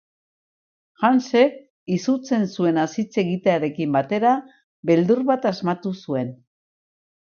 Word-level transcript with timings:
Hansek, 1.09 1.59
izutzen 1.97 2.49
zuenaz 2.57 2.87
hitz 3.03 3.07
egitearekin 3.27 3.95
batera, 4.01 4.35
beldur 4.93 5.27
bat 5.33 5.51
asmatu 5.55 5.99
zuen. 6.07 6.39